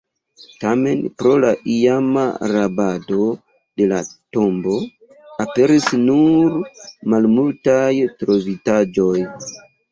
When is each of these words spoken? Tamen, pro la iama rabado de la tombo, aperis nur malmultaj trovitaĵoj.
Tamen, 0.61 1.01
pro 1.21 1.33
la 1.43 1.51
iama 1.73 2.23
rabado 2.53 3.27
de 3.81 3.87
la 3.93 4.01
tombo, 4.39 4.79
aperis 5.47 5.93
nur 6.09 6.59
malmultaj 7.17 7.89
trovitaĵoj. 8.25 9.17